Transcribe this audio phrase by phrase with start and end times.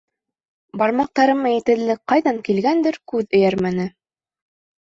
[0.81, 3.87] Бармаҡтарыма етеҙлек ҡайҙан килгәндер, күҙ эйәрмәне.